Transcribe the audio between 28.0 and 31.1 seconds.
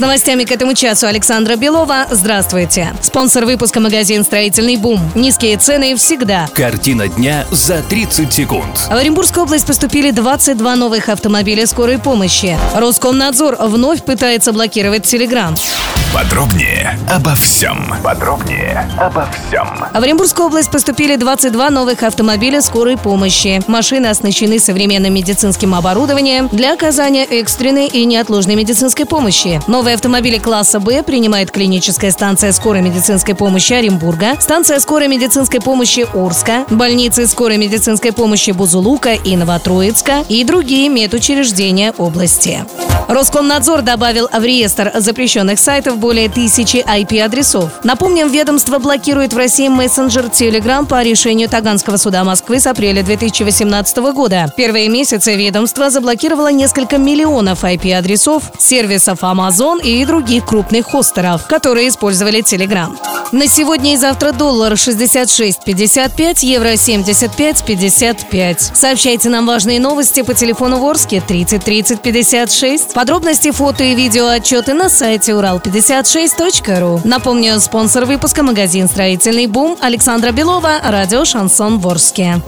неотложной медицинской помощи. Новые автомобили класса «Б»